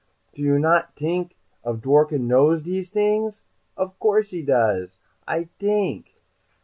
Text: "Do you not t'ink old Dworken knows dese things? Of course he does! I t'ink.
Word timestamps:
"Do 0.33 0.41
you 0.41 0.57
not 0.57 0.95
t'ink 0.95 1.35
old 1.63 1.81
Dworken 1.83 2.21
knows 2.27 2.63
dese 2.63 2.89
things? 2.89 3.43
Of 3.77 3.99
course 3.99 4.31
he 4.31 4.41
does! 4.41 4.97
I 5.27 5.49
t'ink. 5.59 6.15